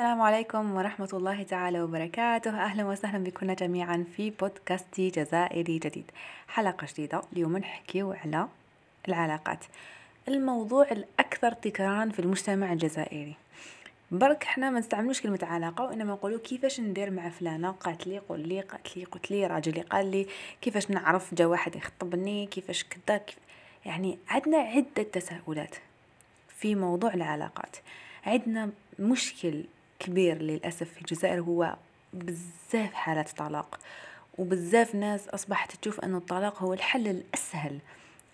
[0.00, 2.50] السلام عليكم ورحمة الله تعالى وبركاته.
[2.50, 6.10] أهلا وسهلا بكم جميعا في بودكاستي جزائري جديد.
[6.48, 7.22] حلقة جديدة.
[7.32, 8.48] اليوم نحكي على
[9.08, 9.64] العلاقات.
[10.28, 13.34] الموضوع الأكثر تكرارا في المجتمع الجزائري.
[14.10, 18.48] برك إحنا ما نستعملوش كلمة علاقة وإنما نقولوا كيفاش ندير مع فلانة؟ قالت لي قول
[18.48, 20.26] لي قالت لي قلت لي راجلي قال لي
[20.60, 23.38] كيفاش نعرف جا واحد يخطبني؟ كيفاش كذا؟ كيف؟
[23.86, 25.76] يعني عندنا عدة تساؤلات
[26.48, 27.76] في موضوع العلاقات.
[28.26, 29.64] عندنا مشكل
[29.98, 31.76] كبير للأسف في الجزائر هو
[32.12, 33.78] بزاف حالات طلاق
[34.38, 37.78] وبزاف ناس أصبحت تشوف أنه الطلاق هو الحل الأسهل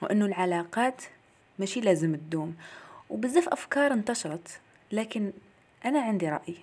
[0.01, 1.03] وأنه العلاقات
[1.59, 2.57] ماشي لازم تدوم.
[3.11, 4.61] وبزاف أفكار انتشرت
[4.93, 5.33] لكن
[5.85, 6.57] أنا عندي رأي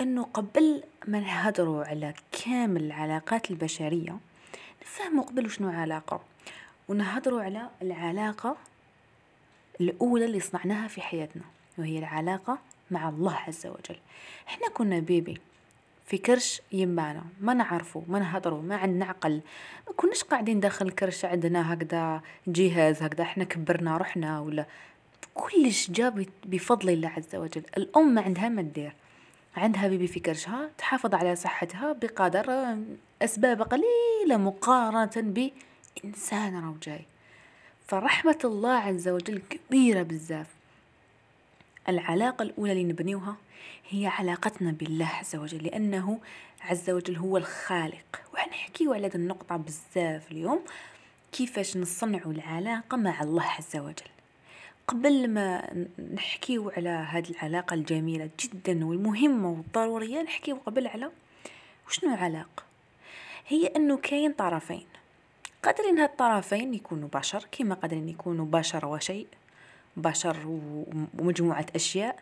[0.00, 2.14] أنه قبل ما نهضروا على
[2.44, 4.18] كامل العلاقات البشرية
[4.82, 6.20] نفهموا قبل شنو علاقة.
[6.88, 8.56] ونهضروا على العلاقة
[9.80, 11.42] الأولى اللي صنعناها في حياتنا
[11.78, 12.58] وهي العلاقة
[12.90, 13.96] مع الله عز وجل.
[14.48, 15.40] إحنا كنا بيبي
[16.06, 19.40] في كرش يمانا ما نعرفه ما نهضروا ما عندنا عقل.
[19.88, 24.66] ما كناش قاعدين داخل الكرش عندنا هكذا جهاز هكذا إحنا كبرنا روحنا ولا.
[25.34, 27.62] كلش جا بفضل الله عز وجل.
[27.76, 28.92] الأم ما عندها ما تدير.
[29.56, 32.76] عندها بيبي في كرشها تحافظ على صحتها بقدر
[33.22, 35.10] أسباب قليلة مقارنة
[36.02, 37.04] بإنسان راهو جاي
[37.86, 40.46] فرحمة الله عز وجل كبيرة بزاف
[41.88, 43.36] العلاقة الأولى اللي نبنيوها
[43.88, 46.20] هي علاقتنا بالله عز وجل لأنه
[46.60, 48.22] عز وجل هو الخالق.
[48.34, 50.60] وحنحكيو على هذه النقطة بزاف اليوم
[51.32, 54.08] كيفاش نصنعوا العلاقة مع الله عز وجل.
[54.88, 55.74] قبل ما
[56.14, 61.10] نحكيو على هذه العلاقة الجميلة جدا والمهمة والضرورية نحكيو قبل على
[61.86, 62.62] وشنو علاقة
[63.48, 64.86] هي أنه كاين طرفين.
[65.62, 69.26] قادرين هاد الطرفين يكونوا بشر كما قادرين يكونوا بشر وشيء
[69.98, 70.36] بشر
[71.18, 72.18] ومجموعة أشياء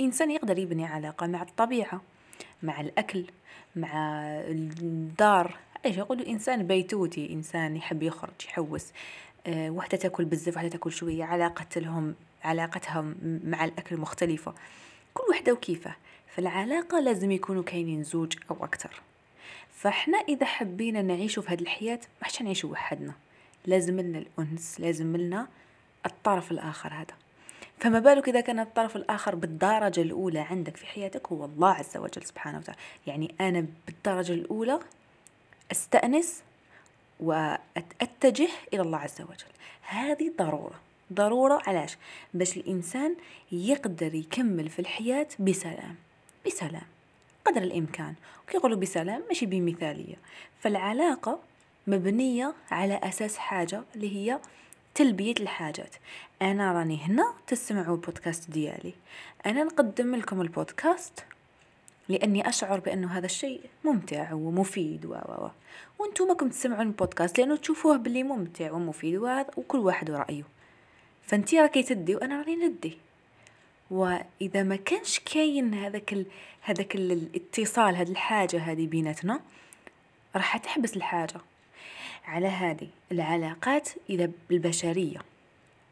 [0.00, 2.00] إنسان يقدر يبني علاقة مع الطبيعة
[2.62, 3.24] مع الأكل
[3.76, 5.56] مع الدار.
[5.84, 8.92] إيش يقولوا؟ إنسان بيتوتي إنسان يحب يخرج يحوس.
[9.46, 11.24] أه وحدة تأكل بزاف وحدة تأكل شوية.
[11.24, 12.14] علاقة لهم
[12.44, 13.14] علاقتها
[13.44, 14.54] مع الأكل مختلفة.
[15.14, 15.94] كل وحدة وكيفة.
[16.26, 19.02] فالعلاقة لازم يكونوا كاينين زوج أو أكثر
[19.70, 23.12] فإحنا إذا حبينا نعيشوا في هذه الحياة ما نعيشوا وحدنا.
[23.66, 25.48] لازم لنا الأنس لازم لنا
[26.06, 27.14] الطرف الآخر هذا.
[27.80, 32.22] فما بالك إذا كان الطرف الآخر بالدرجة الأولى عندك في حياتك؟ هو الله عز وجل
[32.22, 32.80] سبحانه وتعالى.
[33.06, 34.80] يعني أنا بالدرجة الأولى
[35.72, 36.42] أستأنس
[37.20, 39.52] وأتجه إلى الله عز وجل.
[39.82, 40.80] هذه ضرورة.
[41.12, 41.96] ضرورة علاش
[42.34, 43.16] باش الإنسان
[43.52, 45.94] يقدر يكمل في الحياة بسلام.
[46.46, 46.86] بسلام.
[47.44, 48.14] قدر الإمكان.
[48.44, 50.16] وكي يقولوا بسلام ماشي بمثالية.
[50.60, 51.38] فالعلاقة
[51.86, 54.40] مبنية على أساس حاجة اللي هي
[54.94, 55.94] تلبية الحاجات.
[56.42, 58.94] أنا راني هنا تسمعوا البودكاست ديالي.
[59.46, 61.24] أنا نقدم لكم البودكاست
[62.08, 65.50] لأني أشعر بأنه هذا الشيء ممتع ومفيد و و
[65.98, 70.42] وأنتم ماكم تسمعون البودكاست لأنه تشوفوه باللي ممتع ومفيد وهذا وكل واحد ورأيه.
[71.22, 72.98] فأنتي راكي تدي وأنا راني ندي.
[73.90, 76.26] وإذا ما كانش كاين هذاك ال...
[76.62, 79.40] هذاك الاتصال هذه الحاجة هذه بيناتنا
[80.36, 81.40] راح تحبس الحاجة.
[82.26, 85.18] على هذه العلاقات إذا البشرية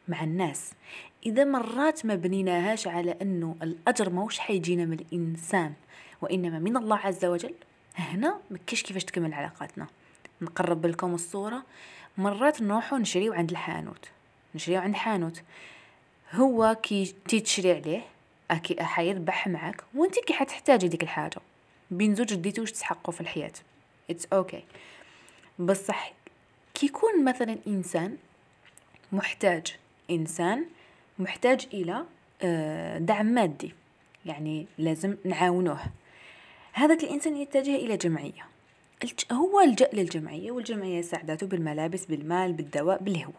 [0.08, 0.72] مع الناس.
[1.26, 5.72] إذا مرات ما بنيناهاش على أنه الأجر موش حيجينا من الإنسان
[6.20, 7.54] وإنما من الله عز وجل
[7.96, 9.86] هنا مكيش كيفاش تكمل علاقاتنا.
[10.42, 11.62] نقرب لكم الصورة.
[12.18, 14.08] مرات نروحو نشريو عند الحانوت.
[14.54, 15.42] نشريو عند حانوت.
[16.32, 18.02] هو كي تشري عليه
[18.50, 21.40] أكي حيربح معك وانت كي حتحتاجي ديك الحاجة.
[21.90, 23.52] بين زوج ديتوش تسحقوا في الحياة.
[24.10, 24.62] it's okay okay.
[25.58, 26.12] بصح
[26.82, 28.16] كي يكون مثلا إنسان
[29.12, 29.76] محتاج
[30.10, 30.64] إنسان
[31.18, 32.04] محتاج إلى
[32.42, 33.74] آه، دعم مادي
[34.26, 35.80] يعني لازم نعاونوه.
[36.72, 38.46] هذاك الإنسان يتجه إلى جمعية.
[39.32, 43.32] هو لجأ للجمعية والجمعية ساعدته بالملابس بالمال بالدواء باللي هو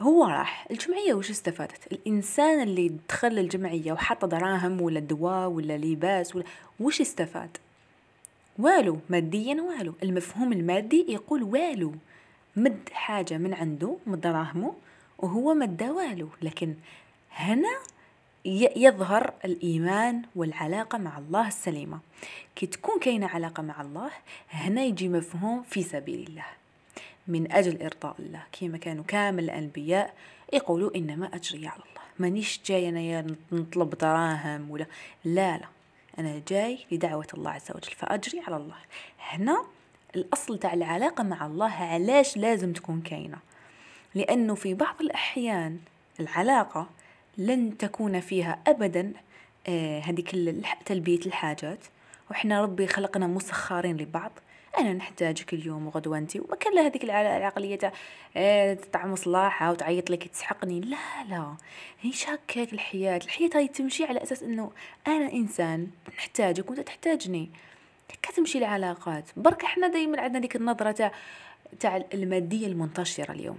[0.00, 0.66] هو راح.
[0.70, 6.44] الجمعية وش استفادت؟ الإنسان اللي دخل الجمعية وحط دراهم ولا دواء ولا لباس ولا
[6.80, 7.58] وش استفاد؟
[8.58, 9.94] والو ماديا والو.
[10.02, 11.94] المفهوم المادي يقول والو.
[12.56, 14.74] مد حاجة من عنده من دراهمه
[15.18, 16.28] وهو مد والو.
[16.42, 16.74] لكن
[17.32, 17.78] هنا
[18.76, 21.98] يظهر الإيمان والعلاقة مع الله السليمة.
[22.56, 24.10] كي تكون كاينة علاقة مع الله
[24.50, 26.46] هنا يجي مفهوم في سبيل الله.
[27.28, 28.42] من أجل إرضاء الله.
[28.60, 30.14] كما كانوا كامل الأنبياء
[30.52, 32.04] يقولوا إنما أجري على الله.
[32.18, 34.86] مانيش جاي أنا نطلب دراهم ولا.
[35.24, 35.73] لا لا.
[36.18, 38.76] أنا جاي لدعوة الله عز وجل فأجري على الله.
[39.20, 39.64] هنا
[40.16, 43.38] الأصل تاع العلاقة مع الله علاش لازم تكون كاينة؟
[44.14, 45.78] لأنه في بعض الأحيان
[46.20, 46.90] العلاقة
[47.38, 49.12] لن تكون فيها أبدا
[49.68, 50.30] آه هذيك
[50.84, 51.78] تلبية الحاجات
[52.30, 54.32] وإحنا ربي خلقنا مسخرين لبعض.
[54.78, 57.92] أنا نحتاجك اليوم وغدوة أنت وما كان لها هذيك العقلية تاع
[58.36, 60.80] آه تاع مصلحة وتعيط لك تسحقني.
[60.80, 60.96] لا
[61.28, 61.54] لا.
[62.00, 63.16] هي شاكك الحياة.
[63.16, 64.70] الحياة هاي تمشي على أساس أنه
[65.06, 65.88] أنا إنسان
[66.18, 67.50] نحتاجك وأنت تحتاجني.
[68.22, 69.24] كتمشي العلاقات.
[69.36, 71.12] برك إحنا دايما عندنا ديك النظرة تاع
[71.80, 73.58] تاع المادية المنتشرة اليوم.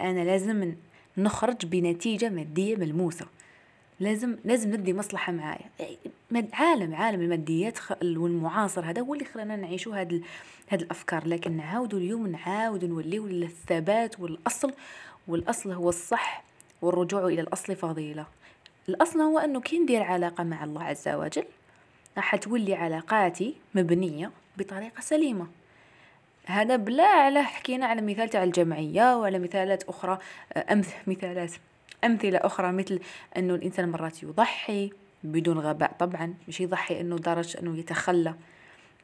[0.00, 0.74] أنا لازم
[1.18, 3.26] نخرج بنتيجة مادية ملموسة.
[4.00, 5.70] لازم لازم ندي مصلحة معايا.
[6.52, 10.22] عالم عالم الماديات والمعاصر هذا هو اللي خلانا نعيشوا هاد
[10.68, 11.26] هاد الأفكار.
[11.26, 14.72] لكن نعاودوا اليوم نعاودوا نوليو للثبات والأصل.
[15.28, 16.44] والأصل هو الصح
[16.82, 18.26] والرجوع إلى الأصل فضيلة.
[18.88, 21.44] الأصل هو انه كي ندير علاقة مع الله عز وجل
[22.16, 25.46] راح تولي علاقاتي مبنية بطريقة سليمة.
[26.46, 30.18] هذا بلا على حكينا على مثال تاع الجمعية وعلى مثالات أخرى
[30.56, 31.52] امث مثالات
[32.06, 33.00] أمثلة أخرى مثل
[33.36, 34.90] أنه الإنسان مرات يضحي
[35.24, 35.92] بدون غباء.
[35.98, 38.34] طبعا مش يضحي أنه درجة أنه يتخلى.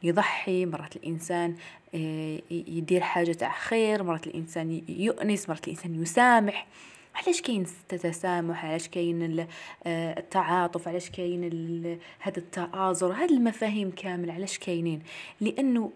[0.03, 1.57] يضحي مرات الإنسان
[1.95, 6.67] آه، يدير حاجة تاع خير مرات الإنسان يؤنس مرات الإنسان يسامح.
[7.15, 9.47] علاش كاين التسامح علاش كاين
[9.87, 15.03] آه، التعاطف؟ علاش كاين هذا التآزر؟ هذه المفاهيم كامل علاش كاينين؟
[15.41, 15.91] لأنه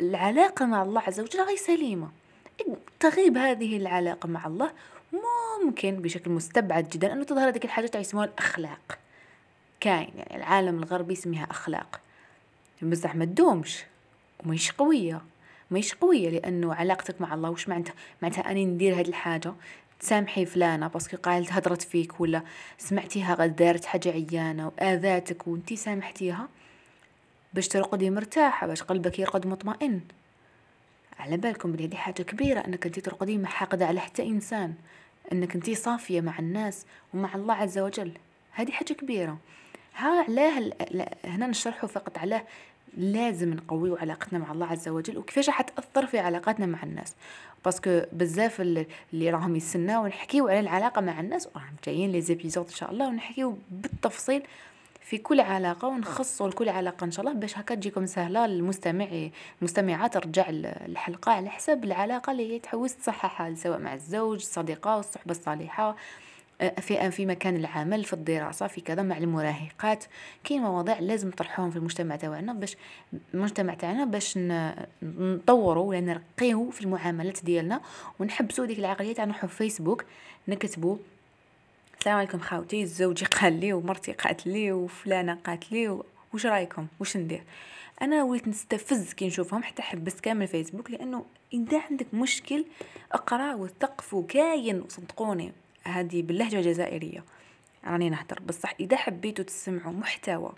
[0.00, 2.08] العلاقة مع الله عز وجل غير سليمة.
[3.00, 4.72] تغيب هذه العلاقة مع الله
[5.64, 8.98] ممكن بشكل مستبعد جدا أنه تظهر هذه الحاجات يسموها الأخلاق
[9.80, 12.00] كاين يعني العالم الغربي يسميها أخلاق.
[12.82, 13.84] بصح ما تدومش
[14.40, 15.22] وماهيش قوية.
[15.70, 19.54] ماهيش قوية لأنه علاقتك مع الله وش معناتها؟ معناتها أني ندير هذه الحاجة.
[20.00, 22.42] تسامحي فلانة باسكو قالت هدرت فيك ولا
[22.78, 26.48] سمعتيها غد دارت حاجة عيانة وآذاتك وانتي سامحتيها
[27.54, 30.00] باش ترقدي مرتاحة باش قلبك يرقد مطمئن.
[31.18, 34.74] على بالكم بلي هذه حاجة كبيرة أنك انت ترقدي حاقدة على حتى إنسان.
[35.32, 38.12] إنك انت صافية مع الناس ومع الله عز وجل.
[38.52, 39.38] هذه حاجة كبيرة.
[39.96, 40.72] ها علاه
[41.24, 42.44] هنا نشرحه فقط علاه
[42.96, 47.14] لازم نقويو علاقتنا مع الله عز وجل وكيفاش حتأثر في علاقاتنا مع الناس.
[47.64, 52.74] باسكو بزاف اللي راهم يسناو ونحكيو على العلاقة مع الناس وراهم جايين لي زيبيزود إن
[52.74, 54.42] شاء الله ونحكيو بالتفصيل
[55.04, 59.28] في كل علاقة ونخصصوا لكل علاقة إن شاء الله باش هكا تجيكم سهلة للمستمع
[59.62, 65.30] المستمعات ترجع الحلقة على حسب العلاقة اللي هي تحوس تصححها سواء مع الزوج الصديقة والصحبة
[65.30, 65.96] الصالحة
[66.60, 70.04] آه، في في مكان العمل في الدراسة في كذا مع المراهقات.
[70.44, 72.76] كاين مواضيع لازم نطرحوهم في المجتمع تاعنا باش
[73.34, 74.38] المجتمع تاعنا باش
[75.02, 77.80] نطوروا ولا نرقيو في المعاملات ديالنا
[78.18, 80.04] ونحبسوا ديك العقلية تاع نروحوا في فيسبوك
[80.48, 80.96] نكتبوا
[81.98, 85.98] السلام عليكم خاوتي زوجي قال لي ومرتي قالت لي وفلانة قالت لي
[86.34, 87.42] وش رأيكم؟ وش ندير؟
[88.02, 92.64] أنا وليت نستفز كي نشوفهم حتى حبست كامل فيسبوك لأنه اذا عندك مشكل
[93.12, 95.52] اقرأ وثقف وكاين وصدقوني.
[95.84, 97.24] هذه باللهجة الجزائرية.
[97.84, 100.52] راني نهدر بصح إذا حبيتوا تسمعوا محتوى.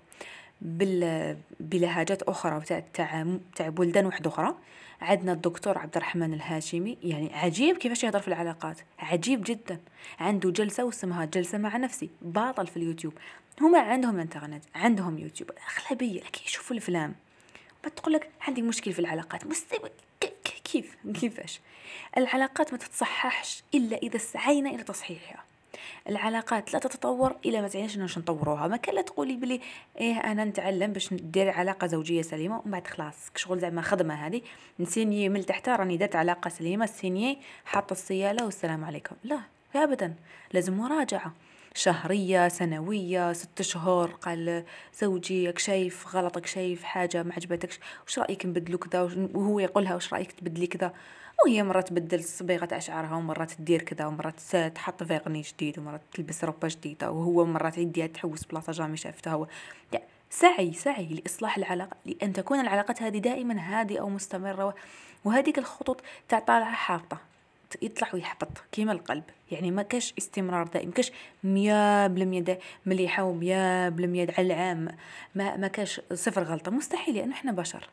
[1.61, 2.61] بلهجات أخرى
[2.95, 4.55] تاع تاع بلدان واحدة أخرى
[5.01, 9.81] عندنا الدكتور عبد الرحمن الهاشمي يعني عجيب كيفاش يهضر في العلاقات عجيب جدا.
[10.21, 13.13] عنده جلسة واسمها جلسة مع نفسي باطل في اليوتيوب.
[13.61, 17.15] هما عندهم انترنت عندهم يوتيوب الاغلبيه لكن يشوفوا الأفلام.
[17.97, 19.91] تقول لك عندي مشكل في العلاقات مستوى
[20.65, 21.61] كيف؟ كيفاش؟
[22.17, 25.45] العلاقات ما تتصححش إلا إذا سعينا إلى تصحيحها.
[26.09, 28.69] العلاقات لا تتطور إلى ما تعينش انه نطوروها.
[28.69, 29.61] ما كان لا تقولي بلي
[30.01, 34.43] إيه أنا نتعلم باش ندير علاقة زوجية سليمة ومن بعد خلاص شغل زعما خدمة هذه.
[34.81, 39.17] نسيني من تحت راني درت علاقة سليمة سيني حاطة السياله والسلام عليكم.
[39.25, 39.41] لا
[39.75, 40.15] ابدا.
[40.53, 41.33] لازم مراجعة.
[41.77, 44.65] شهرية سنوية ست شهور قال
[44.95, 49.03] زوجي شايف غلطك شايف حاجة ما عجبتكش وش رأيك نبدلو كذا؟
[49.35, 50.93] وهو يقولها وش رأيك تبدلي كذا؟
[51.45, 54.41] وهي مرة تبدل صبيغة أشعارها ومرات تدير كذا ومرات
[54.75, 59.47] تحط فيغني جديد ومرات تلبس روبة جديدة وهو مرات يديها تحوس بلاصة جامي شافتها
[59.93, 64.75] يعني سعي سعي لإصلاح العلاقة لأن تكون العلاقات هذه دائما هادئة ومستمرة
[65.25, 67.36] وهذيك الخطوط تاع طالعة حاطة
[67.83, 69.25] يطلع ويحبط كيما القلب.
[69.51, 71.13] يعني ما كاش استمرار دائم كاش
[71.45, 74.97] مية بالمية مليحة ومية بالمية على العام.
[75.35, 76.71] ما, ما كاش صفر غلطة.
[76.71, 77.89] مستحيل لأن إحنا بشر.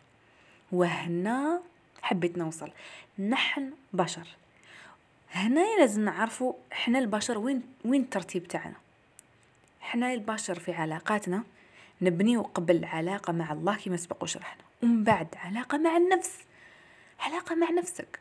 [0.71, 1.61] وهنا
[2.01, 2.71] حبيت نوصل.
[3.19, 4.27] نحن بشر.
[5.31, 8.75] هنا لازم نعرفوا إحنا البشر وين وين الترتيب تاعنا.
[9.81, 11.43] إحنا البشر في علاقاتنا
[12.01, 16.37] نبنيو قبل علاقة مع الله كما سبق وشرحنا ومن بعد علاقة مع النفس.
[17.19, 18.19] علاقة مع نفسك.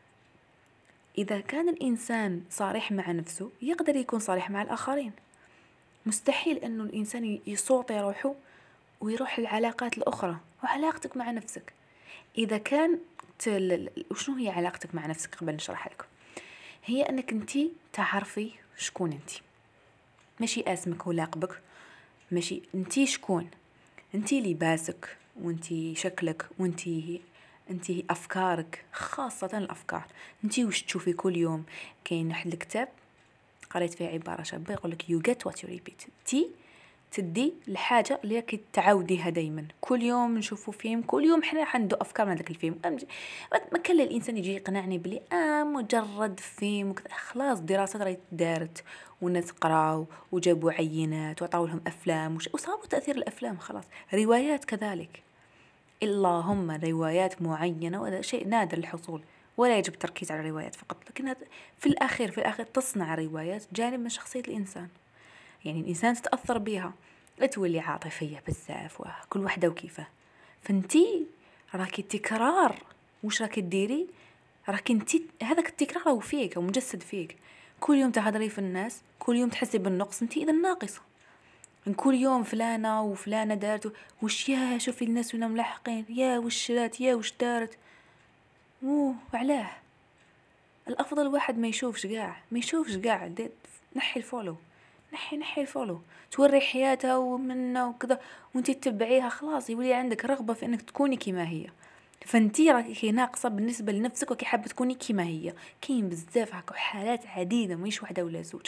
[1.17, 5.11] إذا كان الإنسان صريح مع نفسه يقدر يكون صريح مع الآخرين.
[6.05, 8.35] مستحيل أنه الإنسان يصوتي روحه
[9.01, 11.73] ويروح للعلاقات الأخرى وعلاقتك مع نفسك.
[12.37, 12.99] إذا كان
[14.11, 16.05] وشنو هي علاقتك مع نفسك؟ قبل نشرح لكم.
[16.85, 17.51] هي أنك أنت
[17.93, 19.31] تعرفي شكون أنت.
[20.39, 21.61] ماشي اسمك ولا لقبك
[22.31, 23.49] ماشي انتي شكون؟
[24.15, 27.21] انتي لباسك وانتي شكلك وانتي
[27.69, 30.03] انتي أفكارك خاصة الأفكار.
[30.43, 31.63] انتي وش تشوفي كل يوم؟
[32.05, 32.87] كاين واحد الكتاب
[33.69, 36.07] قريت فيه عبارة شابة يقول لك you get what you repeat.
[36.25, 36.49] تي
[37.11, 39.65] تدي الحاجة اللي راكي تعاوديها دايما.
[39.81, 42.79] كل يوم نشوفوا فيلم كل يوم حنا عنده أفكار من هذاك الفيلم.
[43.71, 48.83] ما كان الإنسان يجي يقنعني بلي آه مجرد فيلم خلاص دراسات راهي دارت
[49.21, 53.85] والناس قراو وجابوا عينات وعطاو لهم أفلام وصابوا تأثير الأفلام خلاص.
[54.13, 55.22] روايات كذلك.
[56.03, 59.21] اللهم روايات معينة وهذا شيء نادر الحصول
[59.57, 61.35] ولا يجب التركيز على الروايات فقط لكن
[61.77, 64.87] في الأخير في الأخير تصنع روايات جانب من شخصية الإنسان.
[65.65, 66.93] يعني الإنسان تتأثر بها
[67.51, 70.07] تولي عاطفية بزاف وكل وحدة وكيفه.
[70.61, 71.25] فانتي
[71.75, 72.75] راكي تكرار
[73.23, 74.07] وش راكي ديري
[74.69, 77.37] راكي انتي هذاك التكرار هو فيك أو مجسد فيك.
[77.79, 81.01] كل يوم تهضري في الناس كل يوم تحسي بالنقص انتي إذا ناقصة.
[81.91, 87.15] كل يوم فلانة وفلانة دارت وش يا شوفي الناس وين ملاحقين يا وش شرات يا
[87.15, 87.77] وش دارت.
[88.83, 89.69] أوه علاه.
[90.87, 93.31] الأفضل واحد ما يشوفش قاع ما يشوفش قاع
[93.95, 94.55] نحي ال follow
[95.13, 96.01] نحي نحي ال follow.
[96.31, 98.19] توري حياتها ومنه وكذا
[98.55, 101.67] وانت تتبعيها خلاص يولي عندك رغبة في إنك تكوني كما هي.
[102.25, 105.53] فأنتي راكي ناقصة بالنسبة لنفسك وكي حابة تكوني كما هي.
[105.81, 108.67] كاين بزاف هكا حالات عديدة مش وحدة ولا زوج.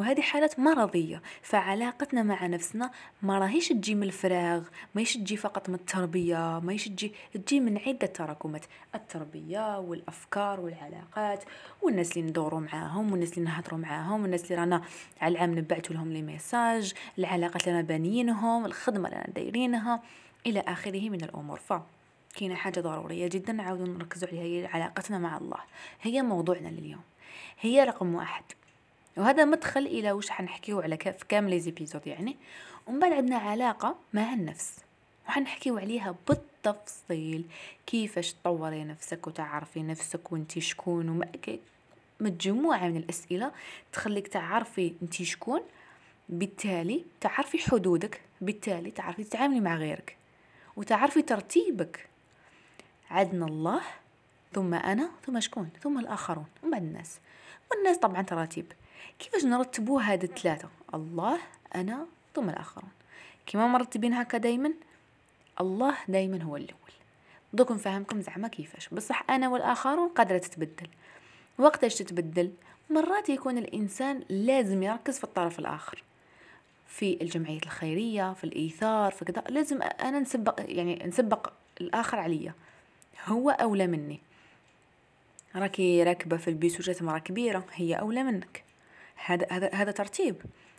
[0.00, 1.22] وهذه حالات مرضية.
[1.42, 2.90] فعلاقتنا مع نفسنا
[3.22, 4.62] ما راهيش تجي من الفراغ
[4.94, 8.64] ما تجي فقط من التربية ما تجي تجي من عدة تراكمات.
[8.94, 11.44] التربية والأفكار والعلاقات
[11.82, 14.82] والناس اللي ندوروا معاهم والناس اللي نهضروا معاهم والناس اللي رانا
[15.20, 20.02] على العام نبعثوا لهم لي ميساج العلاقات اللي رانا بانيينهم الخدمة اللي رانا دايرينها
[20.46, 21.58] إلى آخره من الأمور.
[21.58, 21.72] ف
[22.34, 25.58] كاينة حاجة ضرورية جدا نعاودوا نركزوا عليها هي علاقتنا مع الله.
[26.02, 27.02] هي موضوعنا لليوم.
[27.60, 28.44] هي رقم واحد.
[29.16, 32.36] وهذا مدخل إلى وش حنحكيو على في كامل ليزيبيزود يعني.
[32.86, 34.76] ومن بعد عندنا علاقة مع النفس.
[35.28, 37.44] وحنحكيو عليها بالتفصيل.
[37.86, 41.08] كيفاش تطوري نفسك وتعرفي نفسك وانتي شكون.
[41.08, 41.26] وما
[42.20, 43.52] مجموعه من الأسئلة
[43.92, 45.60] تخليك تعرفي انتي شكون.
[46.28, 48.20] بالتالي تعرفي حدودك.
[48.40, 50.16] بالتالي تعرفي تتعاملي مع غيرك.
[50.76, 52.08] وتعرفي ترتيبك.
[53.10, 53.80] عندنا الله
[54.52, 56.46] ثم أنا ثم شكون ثم الآخرون.
[56.62, 57.18] ومن بعد الناس.
[57.70, 58.72] والناس طبعا تراتيب.
[59.18, 61.38] كيفاش نرتبوا هاد الثلاثة الله
[61.74, 62.90] أنا ثم الآخرون.
[63.46, 64.72] كيما مرتبين هكا دايما
[65.60, 66.90] الله دايما هو الأول.
[67.52, 68.88] دوك نفهمكم زعما كيفاش.
[68.88, 70.88] بصح أنا والآخرون قادرة تتبدل.
[71.58, 72.52] وقتاش تتبدل؟
[72.90, 76.02] مرات يكون الإنسان لازم يركز في الطرف الآخر.
[76.86, 79.44] في الجمعية الخيرية في الإيثار في كذا.
[79.48, 82.54] لازم أنا نسبق يعني نسبق الآخر عليا.
[83.26, 84.20] هو أولى مني.
[85.56, 88.64] راكي راكبة في البيس وجات مرا كبيرة هي أولى منك.
[89.24, 90.36] هذا هذا هذا ترتيب.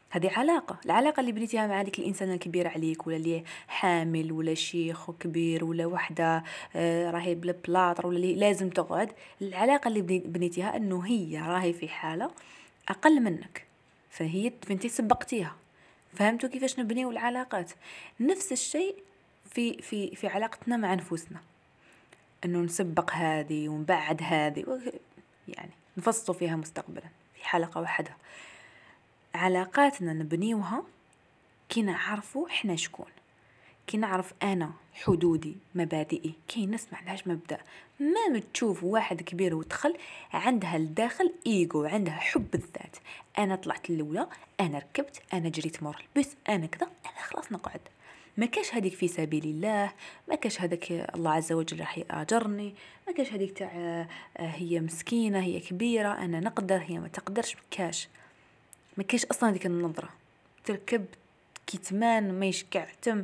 [0.10, 0.80] هذه علاقة.
[0.86, 5.86] العلاقة اللي بنيتيها مع ديك الإنسان الكبير عليك ولا اللي حامل ولا شيخ كبير ولا
[5.86, 6.44] وحدة
[6.76, 9.12] آه راهي بلا بلاطر ولا اللي لازم تقعد.
[9.42, 12.32] العلاقة اللي بنيتيها أنه هي راهي في حالة
[12.90, 13.66] أقل منك.
[14.10, 15.56] فهي فانتي سبقتيها.
[16.14, 17.72] فهمتوا كيفاش نبنيو العلاقات؟
[18.20, 18.96] نفس الشيء
[19.46, 21.40] في في في علاقتنا مع نفوسنا
[22.46, 24.82] إنه نسبق هذه ونبعد هذه
[25.48, 27.21] يعني نفصلوا فيها مستقبلا.
[27.44, 28.18] حلقة واحدة.
[29.36, 30.84] علاقاتنا نبنيوها
[31.70, 33.06] كي نعرفوا حنا شكون.
[33.88, 36.34] كي نعرف أنا حدودي مبادئي.
[36.48, 37.60] كي ناس ما عندهاش مبدأ.
[38.00, 39.98] ما تشوف واحد كبير ودخل
[40.34, 42.98] عندها الداخل ايجو عندها حب الذات.
[43.38, 44.28] أنا طلعت الأولى
[44.60, 47.82] أنا ركبت أنا جريت مور البس أنا كذا أنا خلاص نقعد.
[48.38, 49.92] ما كاش هذيك في سبيل الله
[50.30, 52.74] ما كاش هذاك الله عز وجل راح يآجرني
[53.08, 54.08] ما كاش هذيك تاع آه،
[54.38, 58.08] هي مسكينة هي كبيرة أنا نقدر هي ما تقدرش ما كاش.
[58.98, 60.10] ما كاش أصلا هذيك النظرة.
[60.66, 61.06] تركب
[61.68, 63.24] كتمان ما يشكع تم.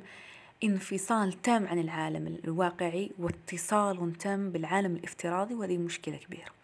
[0.63, 6.56] انفصال تام عن العالم الواقعي واتصال تام بالعالم الافتراضي وهذه مشكلة كبيرة.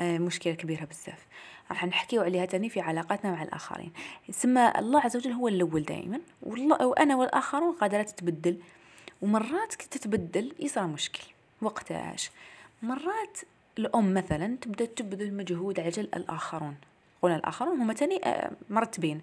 [0.00, 1.26] مشكلة كبيرة بزاف.
[1.70, 3.92] راح نحكيو عليها تاني في علاقاتنا مع الآخرين.
[4.30, 8.58] سما الله عز وجل هو الأول دائما والله وأنا والآخرون قادرة تتبدل.
[9.22, 11.24] ومرات تتبدل يصير مشكل
[11.62, 12.30] وقتاش.
[12.82, 13.38] مرات
[13.78, 16.76] الأم مثلا تبدأ تبذل مجهود عجل الآخرون.
[17.22, 19.20] قلنا الآخرون هم تاني آه، مرتبين.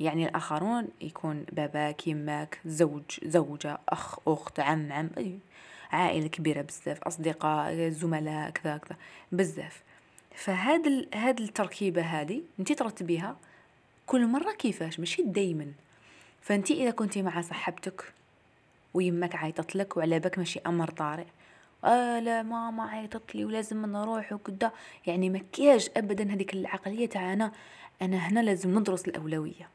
[0.00, 5.10] يعني الآخرون يكون باباك يماك زوج زوجة أخ أخت عم عم
[5.90, 8.96] عائلة كبيرة بزاف أصدقاء زملاء كذا كذا
[9.32, 9.82] بزاف.
[10.38, 13.36] فهاد هاد التركيبة هذه انت ترتبيها
[14.06, 15.72] كل مرة كيفاش؟ ماشي دايما.
[16.40, 18.12] فانت إذا كنتي مع صاحبتك
[18.94, 21.26] ويمك عيطت لك وعلى بالك ماشي أمر طارئ
[21.84, 24.70] آه لا ماما عيطت لي ولازم نروح وكدا.
[25.06, 27.52] يعني ما كياش ابدا هذيك العقلية تاعنا
[28.02, 29.68] أنا هنا لازم ندرس الأولوية.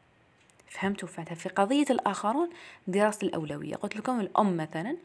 [0.74, 2.50] فهمتوا؟ فهمتها في قضية الآخرون
[2.88, 3.76] دراسة الأولوية.
[3.76, 4.98] قلت لكم الأم مثلا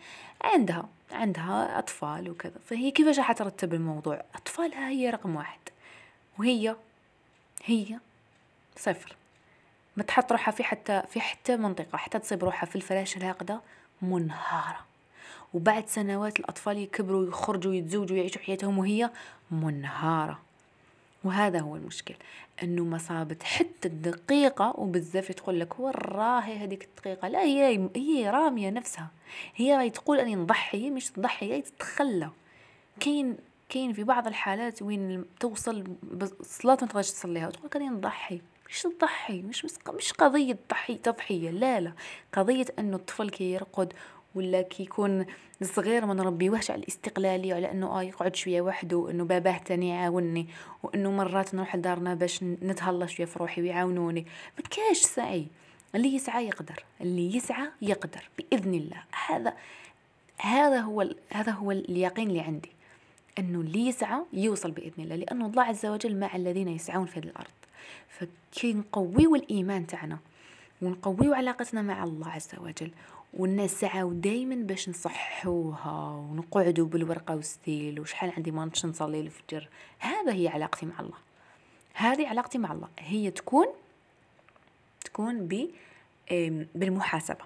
[0.44, 2.58] عندها عندها أطفال وكذا.
[2.66, 5.60] فهي كيفاش راح ترتب الموضوع؟ أطفالها هي رقم واحد.
[6.38, 6.76] وهي
[7.64, 7.98] هي
[8.76, 9.16] صفر.
[9.96, 11.98] ما تحط روحها في حتى في حتى منطقة.
[11.98, 13.60] حتى تصيب روحها في الفلاشة الهاقدة
[14.02, 14.86] منهارة.
[15.54, 19.10] وبعد سنوات الأطفال يكبروا ويخرجوا ويتزوجوا ويعيشوا حياتهم وهي
[19.50, 20.40] منهارة.
[21.24, 22.14] وهذا هو المشكل
[22.62, 28.70] إنه ما صابت حتى الدقيقة وبزاف تقول لك وراهي هذيك الدقيقة لا هي هي رامية
[28.70, 29.10] نفسها
[29.56, 32.30] هي راهي تقول اني نضحي مش تضحي هي تتخلى.
[33.00, 33.36] كاين
[33.68, 35.84] كاين في بعض الحالات وين توصل
[36.40, 38.40] الصلاة ما تقدرش تصليها وتقول اني نضحي.
[38.70, 41.92] مش تضحي مش مش قضية ضحي تضحية لا لا.
[42.32, 43.92] قضية إنه الطفل كي يرقد
[44.34, 45.26] ولا كي يكون
[45.62, 50.46] صغير ما نربيوهش على الاستقلالية وعلى إنه آه يقعد شوية وحده انه باباه تاني يعاونني
[50.82, 54.26] وإنه مرات نروح لدارنا باش نتهلا شوية في روحي ويعاونوني.
[54.58, 55.46] ما كاش سعي.
[55.94, 59.02] اللي يسعى يقدر اللي يسعى يقدر بإذن الله.
[59.26, 59.54] هذا
[60.38, 62.72] هذا هو هذا هو اليقين اللي عندي
[63.38, 67.24] إنه اللي يسعى يوصل بإذن الله لأنه الله عز وجل مع الذين يسعون في هذه
[67.24, 67.48] الأرض.
[68.08, 70.18] فكي نقويو الإيمان تاعنا
[70.82, 72.90] ونقويو علاقتنا مع الله عز وجل
[73.38, 79.68] والناس سعاو دايما باش نصحوها ونقعدوا بالورقة والستيل وشحال عندي ما نصلي الفجر.
[79.98, 81.18] هذا هي علاقتي مع الله.
[81.94, 82.88] هذه علاقتي مع الله.
[82.98, 83.66] هي تكون
[85.04, 85.70] تكون ب
[86.74, 87.44] بالمحاسبة.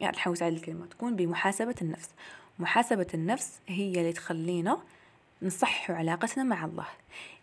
[0.00, 0.86] يعني نحوس على الكلمة.
[0.86, 2.10] تكون بمحاسبة النفس.
[2.58, 4.78] محاسبة النفس هي اللي تخلينا
[5.42, 6.86] نصح علاقتنا مع الله.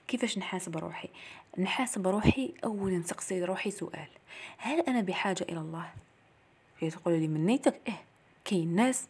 [0.07, 1.09] كيفاش نحاسب روحي؟
[1.57, 4.07] نحاسب روحي اولا نسقسي روحي سؤال.
[4.57, 5.89] هل أنا بحاجة إلى الله؟
[6.79, 7.81] هي تقول لي من نيتك.
[7.87, 8.03] إيه
[8.45, 9.07] كاين ناس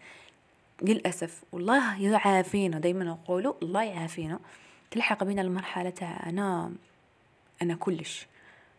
[0.81, 4.39] للأسف والله يعافينا دايما نقولوا الله يعافينا.
[4.91, 6.71] تلحق بنا المرحلة تاع أنا
[7.61, 8.27] أنا كلش.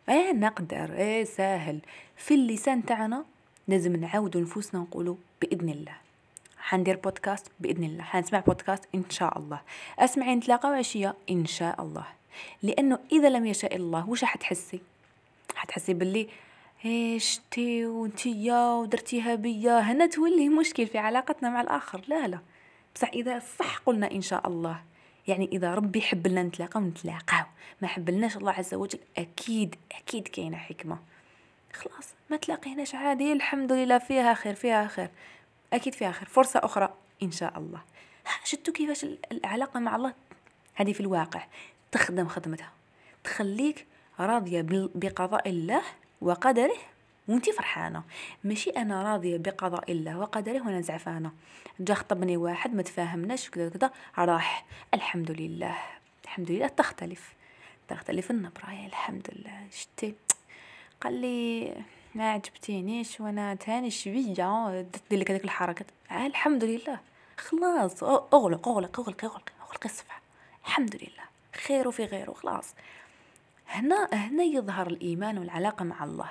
[0.08, 0.92] إيه نقدر.
[0.92, 1.80] إيه ساهل.
[2.16, 3.24] في اللسان تاعنا
[3.68, 5.96] لازم نعاود نفوسنا نقولوا بإذن الله.
[6.58, 8.02] حندير بودكاست بإذن الله.
[8.02, 9.60] حنسمع بودكاست إن شاء الله.
[9.98, 12.04] أسمعي نتلاقى عشية إن شاء الله.
[12.62, 14.80] لأنه إذا لم يشاء الله وش حتحسي
[15.54, 16.28] حتحسي باللي
[16.84, 22.04] إيش تي وانتيا ودرتيها بيا؟ هنا تولي مشكل في علاقتنا مع الآخر.
[22.08, 22.38] لا لا.
[22.94, 24.82] بصح إذا صح قلنا إن شاء الله.
[25.28, 27.44] يعني إذا ربي يحب لنا نتلاقاو نتلاقاو.
[27.82, 30.98] ما حب لناش الله عز وجل أكيد أكيد كاينة حكمة.
[31.72, 33.32] خلاص ما تلاقيناش عادي.
[33.32, 35.10] الحمد لله فيها خير فيها خير.
[35.72, 36.28] أكيد فيها خير.
[36.28, 37.80] فرصة أخرى إن شاء الله.
[38.44, 40.14] شفتوا كيفاش العلاقة مع الله؟
[40.74, 41.46] هذه في الواقع.
[41.92, 42.72] تخدم خدمتها.
[43.24, 43.86] تخليك
[44.20, 45.82] راضية بقضاء الله
[46.20, 46.76] وقدره
[47.28, 48.02] وانتي فرحانة.
[48.44, 51.32] ماشي أنا راضية بقضاء الله وقدره وأنا زعفانة.
[51.80, 54.64] جا خطبني واحد ما تفاهمناش كذا كذا راح.
[54.94, 55.78] الحمد لله.
[56.24, 57.32] الحمد لله تختلف.
[57.88, 59.66] تختلف النبرة يا الحمد لله.
[59.70, 60.14] شتي.
[61.00, 61.74] قال لي
[62.14, 64.82] ما عجبتينيش وأنا تاني شوية.
[64.82, 65.84] درت لك هذيك الحركة.
[66.10, 66.98] آه الحمد لله.
[67.38, 70.20] خلاص أغلق أغلق أغلق أغلق أغلق الصفحة.
[70.66, 71.24] الحمد لله.
[71.66, 72.74] خير وفي غيره خلاص.
[73.68, 76.30] هنا هنا يظهر الإيمان والعلاقة مع الله.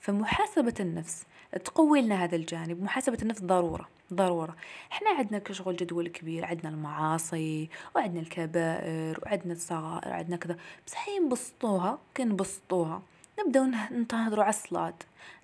[0.00, 1.24] فمحاسبة النفس
[1.64, 2.82] تقوي لنا هذا الجانب.
[2.82, 4.56] محاسبة النفس ضرورة ضرورة.
[4.92, 6.44] إحنا عندنا كشغل جدول كبير.
[6.44, 10.56] عندنا المعاصي وعندنا الكبائر وعندنا الصغائر وعندنا كذا.
[10.86, 13.02] بس هي نبسطوها كنبسطوها
[13.40, 13.64] نبداو
[14.12, 14.94] نهضروا على الصلاة.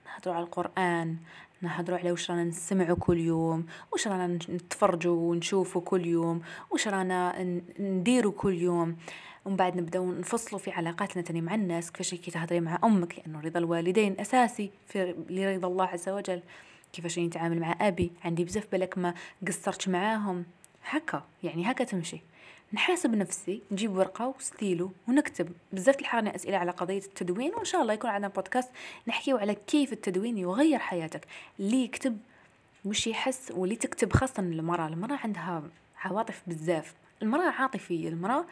[0.06, 1.16] نهضروا على القرآن
[1.62, 7.42] نهضروا على وش رانا نسمعوا كل يوم وش رانا نتفرجوا ونشوفوا كل يوم وش رانا
[7.80, 8.96] نديروا كل يوم.
[9.48, 11.90] ومن بعد نبداو نفصلوا في علاقاتنا تاني مع الناس.
[11.90, 16.42] كيفاش كي تهضري مع أمك؟ لأنه رضا الوالدين أساسي في لرضا الله عز وجل.
[16.92, 19.14] كيفاش نتعامل مع أبي؟ عندي بزاف بالك ما
[19.46, 20.44] قصرتش معاهم.
[20.84, 22.20] هكا يعني هكا تمشي.
[22.72, 27.54] نحاسب نفسي نجيب ورقة وستيلو ونكتب بزاف تلحقنا أسئلة على قضية التدوين.
[27.54, 28.70] وإن شاء الله يكون عندنا بودكاست
[29.06, 31.26] نحكيو على كيف التدوين يغير حياتك.
[31.60, 32.18] اللي يكتب
[32.84, 34.88] وش يحس واللي تكتب خاصة المرأة.
[34.88, 35.62] المرأة عندها
[36.04, 36.94] عواطف بزاف.
[37.22, 38.44] المرأة عاطفية المرأة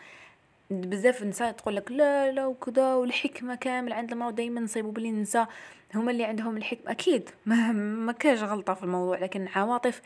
[0.70, 5.48] بزاف النساء تقول لك لا لا وكذا والحكمة كامل عند المرأة دائما نصيبوا باللي النساء
[5.94, 7.30] هما اللي عندهم الحكمة أكيد.
[7.46, 10.02] ما ما كاش غلطة في الموضوع لكن عواطف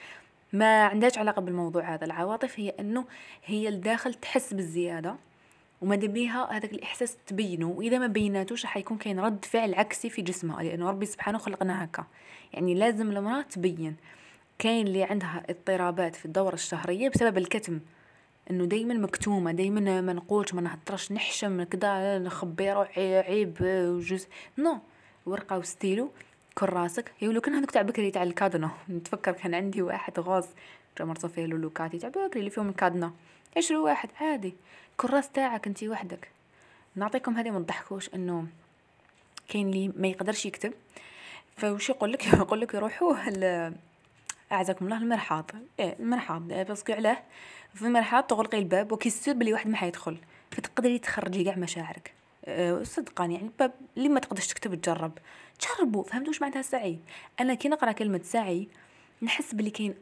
[0.53, 2.05] ما عندهاش علاقة بالموضوع هذا.
[2.05, 3.05] العواطف هي إنه
[3.45, 5.17] هي الداخل تحس بالزيادة
[5.83, 7.67] وما بيها هذاك الإحساس تبينه.
[7.67, 12.05] وإذا ما بيناتوش حيكون كاين رد فعل عكسي في جسمها لأنه ربي سبحانه خلقنا هكا.
[12.53, 13.97] يعني لازم المرأة تبين.
[14.59, 17.81] كاين اللي عندها اضطرابات في الدورة الشهرية بسبب الكتم.
[18.51, 24.79] إنه دايما مكتومة دايما ما نقولش ما نهضرش نحشم كذا نخبي روحي عيب وجزء نو
[25.27, 26.11] ورقة وستيلو
[26.55, 28.69] كراسك يقولوا كان هذوك تاع بكري تاع الكادنو.
[28.91, 30.13] نتفكر كان عندي واحد
[30.99, 33.11] جا مرصو فيه لولوكاتي تاع بكري اللي فيهم الكادنو.
[33.57, 34.55] عشروا واحد عادي.
[34.97, 36.29] كراس تاعك أنتي وحدك.
[36.97, 38.47] نعطيكم هذه ما تضحكوش إنه
[39.49, 40.73] كاين اللي ما يقدرش يكتب.
[41.57, 43.15] فوش يقول لك يقول لك يروحوا
[44.53, 45.51] أعزكم الله المرحاض.
[45.81, 46.43] إيه المرحاض.
[46.43, 47.23] بس علاه
[47.75, 50.17] في المرحاض تغلقي الباب وكيصير بلي واحد ما حيدخل.
[50.51, 52.13] فتقدري تخرجي كاع مشاعرك.
[52.45, 55.19] أه صدقاني يعني الباب اللي ما تقدرش تكتب تجرب.
[55.61, 56.99] جربوا فهمتوا واش معناتها السعي؟
[57.41, 58.69] أنا كي نقرأ كلمة سعي
[59.23, 59.95] نحس بلي كاين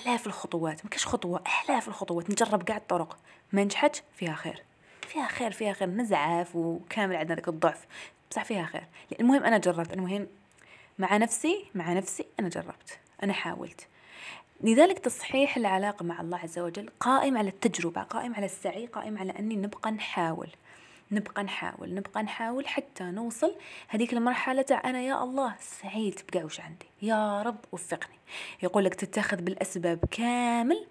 [0.00, 0.84] آلاف الخطوات.
[0.84, 2.30] ما كاش خطوة آلاف الخطوات.
[2.30, 3.18] نجرب كاع الطرق.
[3.52, 4.62] ما نجحتش فيها خير.
[5.08, 5.88] فيها خير فيها خير.
[5.88, 7.86] نزعف وكامل عندنا ذاك الضعف.
[8.30, 8.84] بصح فيها خير.
[9.20, 9.92] المهم أنا جربت.
[9.92, 10.26] المهم
[10.98, 12.98] مع نفسي مع نفسي أنا جربت.
[13.22, 13.86] أنا حاولت.
[14.60, 19.32] لذلك تصحيح العلاقة مع الله عز وجل قائم على التجربة قائم على السعي قائم على
[19.38, 20.48] أني نبقى نحاول
[21.12, 23.54] نبقى نحاول نبقى نحاول حتى نوصل
[23.88, 26.86] هذيك المرحلة تاع أنا يا الله سعيت بقى وش عندي.
[27.02, 28.16] يا رب وفقني.
[28.62, 30.86] يقول لك تتخذ بالأسباب كامل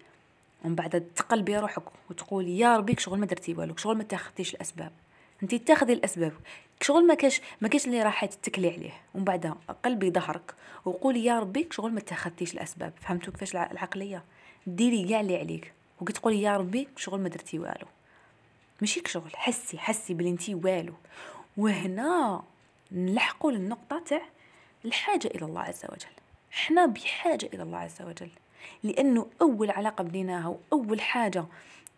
[0.64, 4.92] ومن بعد تقلبي روحك وتقول يا ربي شغل ما درتي والو شغل ما تاخذتيش الأسباب.
[5.42, 6.32] انت تاخذي الأسباب.
[6.80, 8.92] شغل ما كاش ما كاش اللي راح تتكلي عليه.
[9.14, 12.92] ومن بعد قلبي ظهرك وقولي يا ربي شغل ما تاخذتيش الأسباب.
[13.00, 14.24] فهمتوا كيفاش العقلية؟
[14.66, 17.86] ديري كاع اللي عليك وكتقولي يا ربي شغل ما درتي والو.
[18.80, 19.30] ماشي شغل.
[19.34, 20.94] حسي حسي بلي انتي والو.
[21.56, 22.42] وهنا
[22.92, 24.22] نلحقوا للنقطة تاع
[24.84, 26.14] الحاجة إلى الله عز وجل.
[26.50, 28.30] حنا بحاجة إلى الله عز وجل.
[28.82, 31.44] لأنه أول علاقة بنيناها وأول حاجة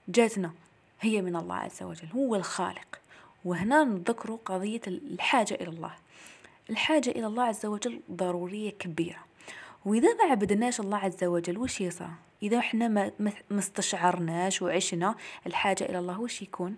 [0.09, 0.53] جاتنا
[1.01, 2.09] هي من الله عز وجل.
[2.14, 3.01] هو الخالق.
[3.46, 5.94] وهنا نذكر قضية الحاجة إلى الله.
[6.70, 9.24] الحاجة إلى الله عز وجل ضرورية كبيرة.
[9.85, 12.09] وإذا ما عبدناش الله عز وجل وش يصير؟
[12.42, 15.14] إذا إحنا ما, استشعرناش وعشنا
[15.46, 16.76] الحاجة إلى الله وش يكون؟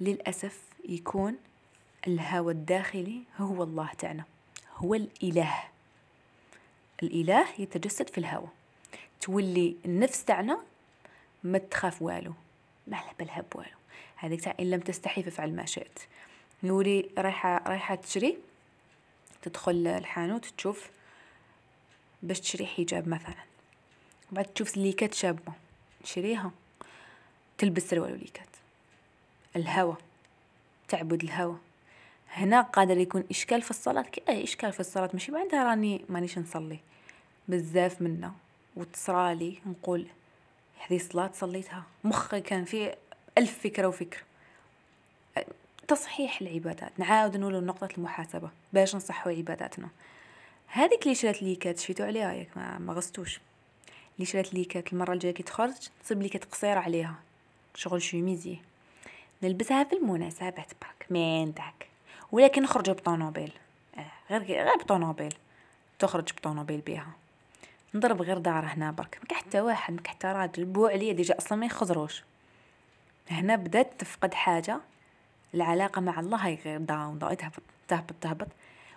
[0.00, 1.36] للأسف يكون
[2.06, 4.24] الهوى الداخلي هو الله تاعنا
[4.76, 5.54] هو الإله.
[7.02, 8.48] الإله يتجسد في الهوى.
[9.20, 10.58] تولي النفس تاعنا
[11.44, 12.32] ما تخاف والو.
[12.86, 13.83] ما على بالها بوالو
[14.16, 15.98] هذيك تاع إن لم تستحي فافعل ما شئت.
[16.62, 18.38] نوري رايحه رايحة تشري
[19.42, 20.90] تدخل الحانوت تشوف
[22.22, 23.34] باش تشري حجاب مثلا.
[24.32, 25.52] بعد تشوف ليكات شابة
[26.02, 26.50] تشريها
[27.58, 28.48] تلبس سروال وليكات.
[29.56, 29.96] الهوى
[30.88, 31.56] تعبد الهوى
[32.30, 34.02] هنا قادر يكون إشكال في الصلاة.
[34.02, 35.10] كي اي إشكال في الصلاة.
[35.12, 36.78] ماشي معناتها راني مانيش نصلي.
[37.48, 38.32] بزاف منا
[38.76, 40.06] وتصرالي نقول
[40.86, 41.84] هذه صلاة صليتها.
[42.04, 42.98] مخي كان فيه
[43.38, 44.22] ألف فكرة وفكر.
[45.88, 47.00] تصحيح العبادات.
[47.00, 48.50] نعاود نولو نقطة المحاسبة.
[48.72, 49.88] باش نصحو عباداتنا.
[50.66, 53.40] هذيك اللي شرات ليكات شفيتو عليها ياك ما, ما غصتوش
[54.16, 55.72] اللي شرات ليكات المرة الجاية كي تخرج
[56.04, 57.14] تصيب ليكات قصيرة عليها.
[57.74, 58.58] شغل شوميزي
[59.42, 61.88] نلبسها في المناسبات برك مين داك.
[62.32, 63.52] ولكن نخرج بطونوبيل.
[63.98, 65.34] آه غير غير بطونوبيل.
[65.98, 67.12] تخرج بطونوبيل بيها.
[67.94, 69.18] نضرب غير دار هنا برك.
[69.30, 70.64] ما حتى واحد ما حتى راجل.
[70.64, 72.22] بو عليا ديجا أصلا ما يخزروش.
[73.30, 74.80] هنا بدأت تفقد حاجة
[75.54, 78.48] العلاقة مع الله هاي غير down تهبط تهبط تهبط.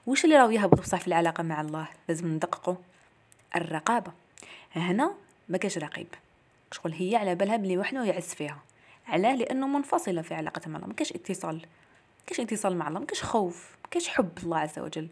[0.07, 2.75] وش اللي راهو يهبط بصح في العلاقة مع الله؟ لازم ندققوا
[3.55, 4.11] الرقابة.
[4.75, 5.13] هنا
[5.49, 6.07] ما كاش رقيب.
[6.71, 8.59] شغل هي على بالها بلي وحنا يعز فيها.
[9.07, 10.87] علاه لأنه منفصلة في علاقتها مع الله.
[10.87, 11.65] ما كاش اتصال.
[12.27, 12.99] كاش اتصال مع الله.
[12.99, 13.75] ما كاش خوف.
[13.83, 15.03] ما كاش حب الله عز وجل.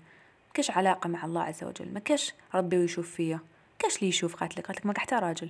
[0.47, 1.93] ما كاش علاقة مع الله عز وجل.
[1.93, 3.39] ما كاش ربي ويشوف فيا.
[3.79, 4.35] كاش لي يشوف.
[4.35, 5.49] قالت لك ما حتى راجل.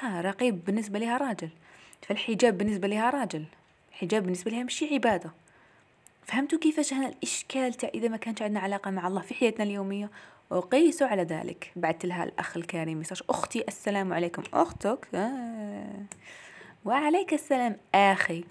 [0.00, 1.50] ها رقيب بالنسبة لها راجل.
[2.02, 3.44] فالحجاب بالنسبة لها راجل.
[3.92, 5.30] الحجاب بالنسبة لها ماشي عبادة.
[6.24, 10.10] فهمتوا كيفاش هنا الإشكال تاع إذا ما كانش عندنا علاقة مع الله في حياتنا اليومية؟
[10.50, 11.72] وقيسوا على ذلك.
[11.76, 14.42] بعثت لها الأخ الكريم مساج أختي السلام عليكم.
[14.54, 16.04] أختك؟ آه.
[16.84, 18.44] وعليك السلام أخي.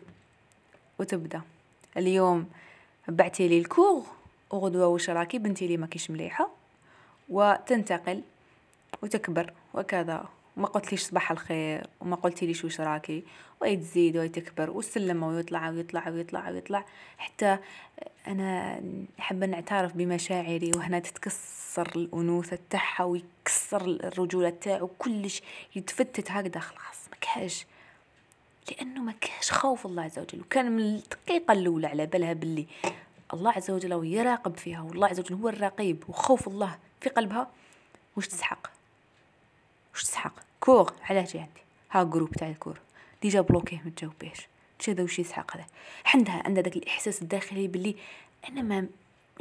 [1.00, 1.42] وتبدأ.
[1.98, 2.50] اليوم
[3.08, 4.06] بعتي لي الكوغ
[4.52, 6.50] وغدوه وش راكي بنتي لي ماكيش مليحة.
[7.30, 8.22] وتنتقل
[9.04, 10.26] وتكبر وكذا.
[10.58, 13.24] وما قلتليش صباح الخير وما قلتليش وش راكي
[13.62, 16.86] ويتزيد ويتكبر والسلم ويطلع ويطلع ويطلع ويطلع
[17.18, 17.58] حتى
[18.28, 18.82] أنا
[19.20, 25.42] حابه نعترف بمشاعري وهنا تتكسر الأنوثة تاعها ويكسر الرجولة تاعو كلش
[25.76, 27.66] يتفتت هكذا خلاص ما كاش.
[28.72, 32.68] لأنه ما كاش خوف الله عز وجل وكان من الدقيقة الأولى على بالها باللي
[33.34, 37.50] الله عز وجل هو يراقب فيها والله عز وجل هو الرقيب وخوف الله في قلبها
[38.18, 38.79] وش تسحق؟
[40.00, 42.80] وش تسحق؟ cours علاه جي عندي؟ ها groupe تاع ال cours.
[43.22, 44.48] déjà bloquer ما تجاوبيش
[45.00, 45.66] وش يسحق هذا.
[46.06, 47.96] عندها عندها داك الإحساس الداخلي باللي
[48.50, 48.88] أنا ما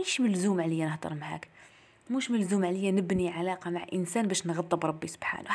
[0.01, 1.49] مش ملزوم عليا نهضر معاك.
[2.11, 5.51] مش ملزوم عليا نبني علاقة مع إنسان باش نغضب ربي سبحانه.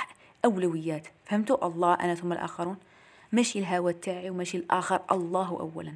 [0.45, 1.07] أولويات.
[1.25, 2.77] فهمتوا؟ الله أنا ثم الآخرون.
[3.31, 5.93] ماشي الهوى تاعي وماشي الآخر الله أولا.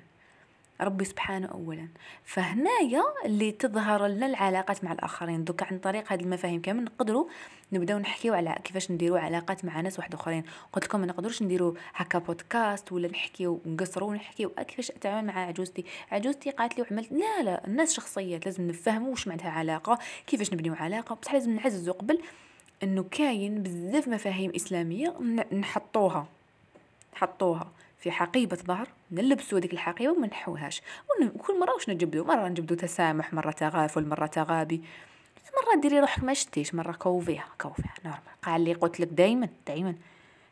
[0.81, 1.87] ربي سبحانه اولا.
[2.25, 5.43] فهنايا اللي تظهر لنا العلاقات مع الآخرين.
[5.43, 7.27] دوكا عن طريق هذه المفاهيم كامل نقدروا
[7.71, 10.43] نبداو نحكيو على كيفاش نديروا علاقات مع ناس واحد آخرين.
[10.73, 14.49] قلت لكم ما نقدروش نديروا هكا بودكاست ولا نحكيو نقصروا ونحكيو.
[14.49, 17.11] كيفاش أتعامل مع عجوزتي؟ عجوزتي قالت لي وعملت.
[17.11, 21.15] لا لا الناس شخصيات لازم نفهموا واش معناتها علاقة كيفاش نبنيو علاقة.
[21.15, 22.21] بصح لازم نعززوا قبل
[22.83, 25.15] إنه كاين بزاف مفاهيم إسلامية
[25.53, 26.27] نحطوها.
[27.13, 27.71] نحطوها.
[27.99, 30.81] في حقيبة ظهر نلبسوا هذيك الحقيبة وما نحوهاش
[31.35, 34.81] وكل مرة واش نجبدو؟ مرة نجبدو تسامح مرة تغافل مرة تغابي.
[35.57, 38.21] مرة ديري روحك ما شفتيش مرة كوفيها كوفيها normal.
[38.43, 39.95] قال لي قلت لك دايما دايما.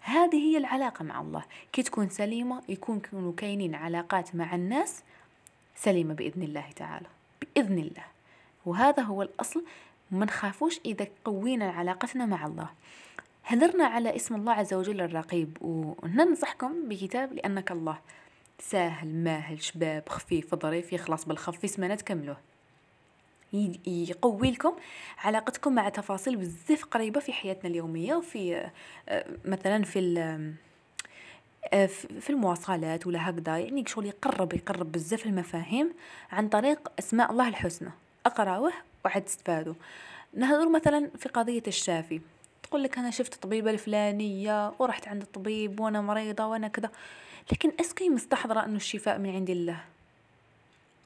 [0.01, 1.43] هذه هي العلاقة مع الله.
[1.73, 5.03] كي تكون سليمة يكون كونوا كاينين علاقات مع الناس
[5.75, 7.08] سليمة بإذن الله تعالى.
[7.41, 8.05] بإذن الله.
[8.65, 9.63] وهذا هو الأصل.
[10.12, 12.69] ما نخافوش إذا قوينا علاقتنا مع الله.
[13.47, 17.97] هدرنا على اسم الله عز وجل الرقيب وننصحكم بكتاب لأنك الله.
[18.60, 22.38] ساهل ماهل شباب خفيف ظريف يخلص بالخف في سمانة كملوه
[23.88, 24.73] يقوي لكم
[25.17, 28.69] علاقتكم مع تفاصيل بزاف قريبة في حياتنا اليومية وفي
[29.10, 30.19] آه، مثلا في
[31.73, 31.86] آه،
[32.19, 33.58] في المواصلات ولا هكذا.
[33.58, 35.93] يعني شغل يقرب يقرب بزاف المفاهيم
[36.31, 37.91] عن طريق أسماء الله الحسنى.
[38.25, 38.73] أقرأوه
[39.05, 39.73] وعد تستفادوا
[40.34, 42.21] نهضر مثلا في قضية الشافي.
[42.75, 46.89] تقول لك أنا شفت الطبيبه الفلانية ورحت عند الطبيب وأنا مريضة وأنا كذا.
[47.51, 49.79] لكن أسكي مستحضرة أنه الشفاء من عند الله.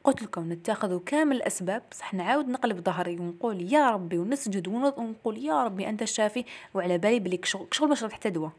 [0.04, 5.64] قلت لكم نتخذ كامل الأسباب صح نعاود نقلب ظهري ونقول يا ربي ونسجد ونقول يا
[5.64, 8.52] ربي أنت الشافي وعلى بالي بليك شغل باش دواء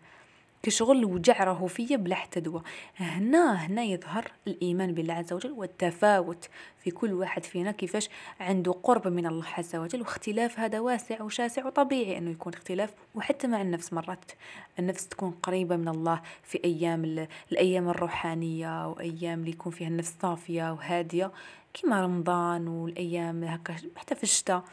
[0.62, 2.62] كشغل وجع راهو فيا بلا حتى دواء.
[2.96, 8.08] هنا هنا يظهر الإيمان بالله عز وجل والتفاوت في كل واحد فينا كيفاش
[8.40, 13.46] عنده قرب من الله عز وجل واختلاف هذا واسع وشاسع وطبيعي أنه يكون اختلاف وحتى
[13.46, 14.32] مع النفس مرات.
[14.78, 20.72] النفس تكون قريبة من الله في أيام الأيام الروحانية وايام اللي يكون فيها النفس صافية
[20.72, 21.32] وهادية.
[21.74, 24.64] كما رمضان والأيام هكا حتى في الشتاء.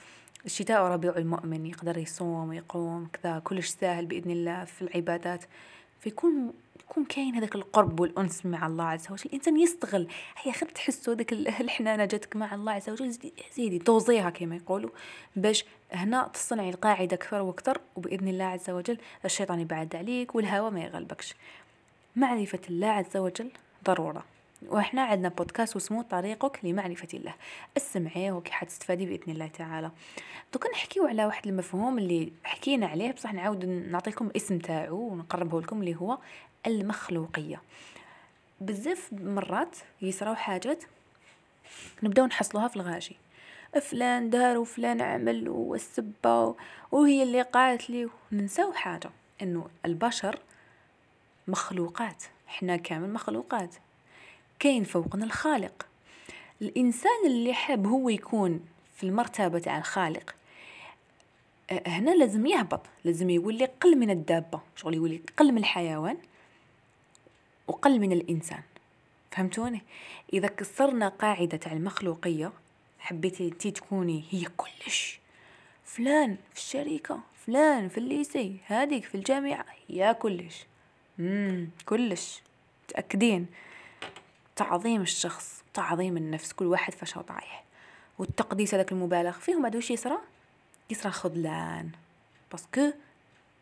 [0.45, 5.45] الشتاء ربيع المؤمن يقدر يصوم ويقوم كذا كلش سهل بإذن الله في العبادات.
[6.07, 9.25] فيكون يكون كاين هذاك القرب والأنس مع الله عز وجل.
[9.25, 10.07] الإنسان يستغل.
[10.41, 13.11] هيا خير تحسوا هذاك الحنانة جاتك مع الله عز وجل.
[13.55, 14.89] زيدي توزيها كما يقولوا.
[15.35, 20.79] باش هنا تصنعي القاعدة أكثر وأكثر وبإذن الله عز وجل الشيطان يبعد عليك والهوى ما
[20.79, 21.35] يغلبكش.
[22.15, 23.51] معرفة الله عز وجل
[23.83, 24.25] ضرورة.
[24.65, 27.33] وإحنا عندنا بودكاست واسمه طريقك لمعرفة الله.
[27.77, 29.91] اسمعيه وكي حتستفادي بإذن الله تعالى.
[30.53, 35.79] دوكا نحكيو على واحد المفهوم اللي حكينا عليه بصح نعاود نعطيكم الاسم تاعو ونقربه لكم
[35.79, 36.17] اللي هو
[36.67, 37.61] المخلوقية.
[38.61, 40.83] بزاف مرات يصراو حاجات
[42.03, 43.15] نبداو نحصلوها في الغاشي.
[43.81, 46.55] فلان دار وفلان عمل والسبة
[46.91, 48.09] وهي اللي قالت لي.
[48.31, 49.09] ننساو حاجة
[49.41, 50.39] إنه البشر
[51.47, 52.23] مخلوقات.
[52.47, 53.75] إحنا كامل مخلوقات.
[54.59, 55.87] كاين فوقنا الخالق.
[56.61, 58.65] الإنسان اللي حاب هو يكون
[58.95, 60.35] في المرتبة تاع الخالق
[61.69, 66.17] أه، هنا لازم يهبط لازم يولي قل من الدابة شغل يولي قل من الحيوان
[67.67, 68.61] وقل من الإنسان.
[69.31, 69.81] فهمتوني؟
[70.33, 72.51] إذا كسرنا قاعدة تاع المخلوقية
[72.99, 75.19] حبيتي انتي تكوني هي كلش.
[75.85, 80.65] فلان في الشركة فلان في الليسي هذيك في الجامعة هي كلش.
[81.19, 82.41] امم كلش.
[82.85, 83.47] متأكدين؟
[84.57, 87.63] تعظيم الشخص تعظيم النفس كل واحد فاش طايح
[88.19, 90.17] والتقديس هذاك المبالغ فيهم بعد واش يصرى
[90.89, 91.89] يصرى خذلان.
[92.51, 92.91] parce que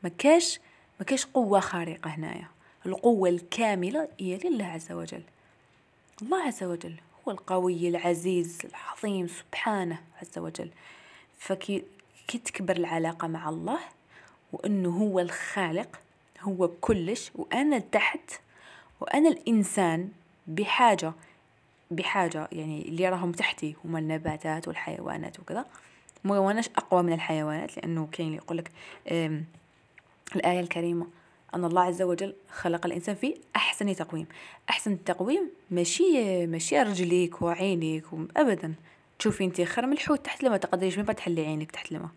[0.03, 0.59] ما كاش
[0.99, 2.47] ما كاش قوة خارقة هنايا.
[2.85, 5.23] القوة الكاملة هي لله عز وجل.
[6.21, 6.95] الله عز وجل
[7.27, 10.71] هو القوي العزيز العظيم سبحانه عز وجل.
[11.37, 11.83] فكي
[12.27, 13.79] كي تكبر العلاقة مع الله
[14.53, 15.99] وأنه هو الخالق
[16.41, 18.31] هو كلش وأنا تحت
[19.01, 20.09] وأنا الإنسان
[20.47, 21.13] بحاجة
[21.91, 25.65] بحاجة يعني اللي راهم تحتي هما النباتات والحيوانات وكذا.
[26.23, 28.71] ما واناش أقوى من الحيوانات لأنه كاين اللي يقولك
[30.35, 31.07] الآية الكريمة
[31.55, 34.27] أن الله عز وجل خلق الإنسان في أحسن تقويم.
[34.69, 38.05] أحسن التقويم ماشي ماشي رجليك وعينيك
[38.37, 38.73] أبدا.
[39.19, 42.09] تشوفي انت خير من الحوت تحت الماء تقدريش من تحلي عينك تحت الماء.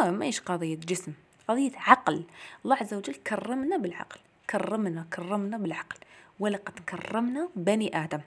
[0.00, 1.12] ما ماهيش قضية جسم
[1.48, 2.24] قضية عقل.
[2.64, 5.96] الله عز وجل كرمنا بالعقل كرمنا كرمنا بالعقل.
[6.40, 8.20] ولقد كرمنا بني آدم.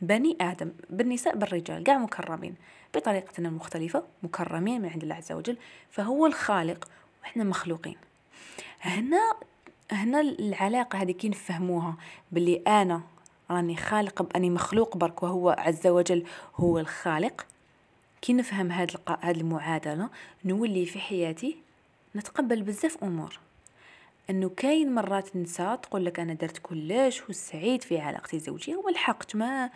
[0.00, 2.54] بني آدم بالنساء بالرجال قاع مكرمين.
[2.94, 5.56] بطريقتنا المختلفة مكرمين من عند الله عز وجل
[5.90, 6.88] فهو الخالق
[7.22, 7.96] وإحنا مخلوقين.
[8.80, 9.32] هنا
[9.92, 11.96] هنا العلاقة هذه كي نفهموها
[12.32, 13.02] باللي أنا
[13.50, 16.24] راني خالق بأني مخلوق برك وهو عز وجل
[16.56, 17.46] هو الخالق.
[18.20, 20.08] كي نفهم هاد هاد المعادلة
[20.44, 21.56] نولي في حياتي
[22.16, 23.38] نتقبل بزاف أمور.
[24.30, 29.70] أنه كاين مرات نساء تقول لك أنا درت كلش وسعيد في علاقتي الزوجيه والحق ما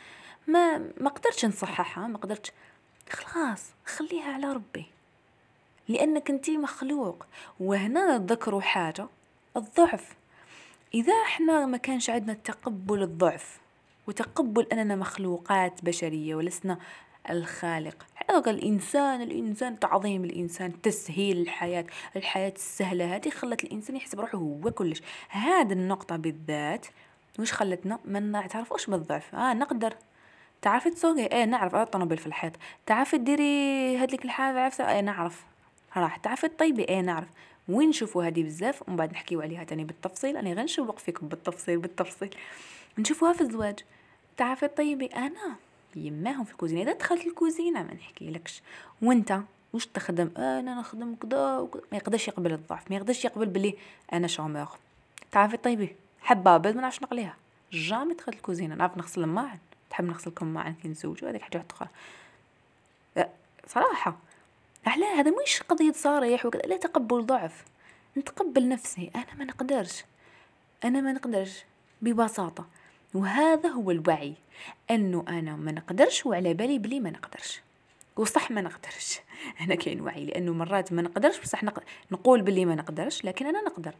[0.46, 2.52] ما ما قدرتش نصححها ما قدرتش.
[3.10, 4.86] خلاص خليها على ربي.
[5.88, 7.26] لأنك أنت مخلوق.
[7.60, 9.06] وهنا نذكروا حاجة
[9.56, 10.16] الضعف.
[10.94, 13.60] إذا إحنا ما كانش عندنا تقبل الضعف
[14.06, 16.78] وتقبل أننا مخلوقات بشرية ولسنا
[17.30, 18.06] الخالق.
[18.14, 21.84] حقا الإنسان الإنسان تعظيم الإنسان تسهيل الحياة.
[22.16, 25.02] الحياة السهلة هذه خلت الإنسان يحسب روحه هو كلش.
[25.28, 26.86] هذه النقطة بالذات
[27.38, 29.34] وش خلتنا؟ ما نعترفوش بالضعف.
[29.34, 29.94] آه نقدر.
[30.62, 31.74] تعرفي تسوقي؟ إيه نعرف.
[31.74, 32.52] آه طنبل في الحيط.
[32.86, 35.44] تعرفي ديري هذيك الحاجة عرفتها إيه نعرف.
[35.96, 36.16] راح.
[36.16, 37.28] تعرفي طيبي إيه نعرف.
[37.68, 40.36] وين نشوفوا هذه بزاف؟ ومن بعد نحكيو عليها تاني بالتفصيل.
[40.36, 42.34] أنا غير نشوق فيكم بالتفصيل بالتفصيل.
[42.98, 43.78] نشوفوها في الزواج.
[44.36, 45.56] تعرفي طيبي أنا.
[45.96, 46.82] يماهم في الكوزينة.
[46.82, 48.62] إذا دخلت الكوزينة ما نحكي لكش.
[49.02, 49.40] وأنت
[49.72, 52.90] وش تخدم؟ أنا نخدم كذا ما يقدرش يقبل الضعف.
[52.90, 53.74] ما يقدرش يقبل بلي
[54.12, 54.68] أنا شومور.
[55.32, 57.36] تعرفي طيبي حبابة ما نعرفش نقليها.
[57.72, 58.74] جامي دخلت الكوزينة.
[58.74, 59.58] نعرف نغسل الماعن.
[59.90, 61.88] تحب نغسل كم كي نزوج هذيك حاجة أخرى.
[63.66, 64.16] صراحة.
[64.86, 66.62] على هذا مش قضية صريح وكذا.
[66.62, 67.64] لا تقبل ضعف.
[68.16, 69.10] نتقبل نفسي.
[69.14, 70.04] أنا ما نقدرش.
[70.84, 71.64] أنا ما نقدرش.
[72.02, 72.66] ببساطة.
[73.14, 74.34] وهذا هو الوعي
[74.90, 77.60] أنه أنا ما نقدرش وعلى بالي بلي ما نقدرش.
[78.16, 79.20] وصح ما نقدرش.
[79.60, 81.82] هنا كاين وعي لأنه مرات ما نقدرش بصح نق...
[82.12, 83.94] نقول بلي ما نقدرش لكن أنا نقدر.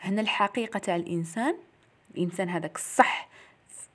[0.00, 1.54] هنا الحقيقة تاع الإنسان
[2.14, 3.28] الإنسان هذاك الصح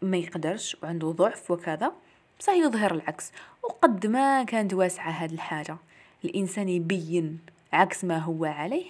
[0.02, 1.94] ما يقدرش وعنده ضعف وكذا
[2.40, 3.32] بصح يظهر العكس.
[3.64, 5.78] وقد ما كانت واسعة هذه الحاجة
[6.26, 7.40] الإنسان يبين
[7.74, 8.86] عكس ما هو عليه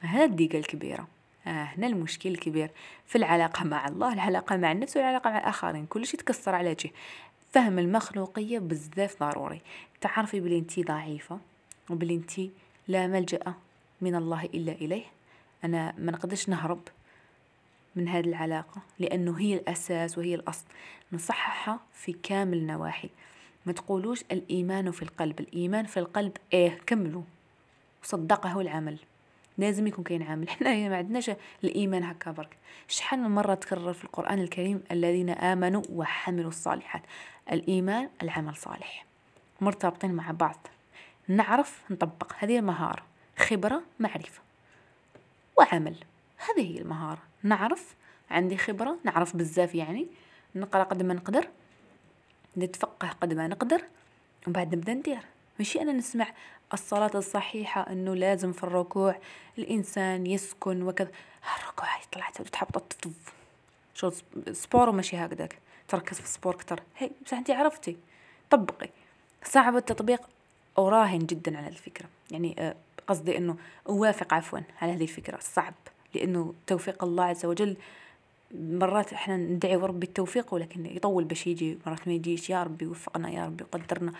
[0.00, 1.13] هذا الدقه الكبيرة.
[1.46, 2.70] هنا المشكل الكبير
[3.06, 6.90] في العلاقة مع الله العلاقة مع النفس والعلاقة مع الآخرين كل شيء تكسر على جه
[7.52, 9.60] فهم المخلوقية بزاف ضروري.
[10.00, 11.38] تعرفي بلي انتي ضعيفة
[11.90, 12.50] وبلي انتي
[12.88, 13.54] لا ملجأ
[14.00, 15.04] من الله إلا إليه.
[15.64, 16.80] أنا ما نقدرش نهرب
[17.96, 20.64] من هذه العلاقة لأنه هي الأساس وهي الأصل.
[21.12, 23.10] نصححها في كامل النواحي.
[23.66, 25.40] ما تقولوش الإيمان في القلب.
[25.40, 27.22] الإيمان في القلب إيه كملوا.
[28.02, 28.98] صدقه العمل.
[29.58, 30.50] لازم يكون كاين عامل.
[30.50, 31.30] حنا ما عندناش
[31.64, 32.56] الإيمان هكا برك.
[32.88, 37.02] شحال من مرة تكرر في القرآن الكريم الذين آمنوا وحملوا الصالحات؟
[37.52, 39.06] الإيمان العمل صالح.
[39.60, 40.66] مرتبطين مع بعض.
[41.28, 42.32] نعرف نطبق.
[42.38, 43.02] هذه المهاره
[43.38, 44.42] خبرة معرفة.
[45.58, 45.96] وعمل.
[46.36, 47.22] هذه هي المهارة.
[47.42, 47.94] نعرف
[48.30, 48.96] عندي خبرة.
[49.04, 50.06] نعرف بزاف يعني.
[50.54, 51.48] نقرأ قد ما نقدر.
[52.56, 53.82] نتفقه قد ما نقدر.
[54.46, 55.18] ومن بعد نبدأ ندير.
[55.58, 56.26] ماشي أنا نسمع
[56.74, 59.16] الصلاة الصحيحة أنه لازم في الركوع
[59.58, 61.10] الإنسان يسكن وكذا.
[61.60, 62.96] الركوع يطلع تحبط
[63.94, 64.10] شو
[64.52, 65.58] sport ماشي هكذاك.
[65.88, 67.96] تركز في ال sport كتر هي بس انت عرفتي.
[68.50, 68.88] طبقي.
[69.44, 70.20] صعب التطبيق
[70.78, 72.06] أراهن جدا على الفكرة.
[72.30, 72.74] يعني آه،
[73.06, 73.56] قصدي أنه
[73.88, 75.38] أوافق عفوا على هذه الفكرة.
[75.40, 75.74] صعب.
[76.14, 77.76] لأنه توفيق الله عز وجل
[78.54, 82.50] مرات إحنا ندعي ربي التوفيق ولكن يطول باش يجي مرات ما يجيش.
[82.50, 84.12] يا ربي وفقنا يا ربي وقدرنا.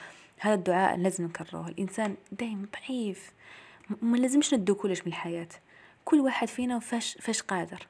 [0.45, 1.69] هذا الدعاء لازم نكرره.
[1.69, 3.33] الإنسان دايما ضعيف.
[4.03, 5.49] ما لازمش ندو كلش من الحياة.
[6.05, 7.87] كل واحد فينا فاش فاش قادر.